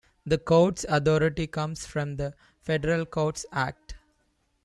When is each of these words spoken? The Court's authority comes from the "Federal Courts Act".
The 0.25 0.39
Court's 0.39 0.83
authority 0.89 1.45
comes 1.45 1.85
from 1.85 2.15
the 2.15 2.33
"Federal 2.63 3.05
Courts 3.05 3.45
Act". 3.51 3.93